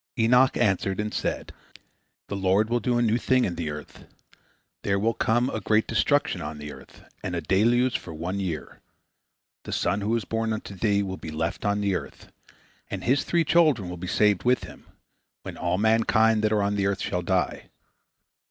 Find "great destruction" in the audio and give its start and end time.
5.61-6.41